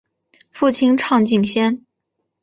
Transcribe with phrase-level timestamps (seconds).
[0.49, 1.85] 父亲畅敬先。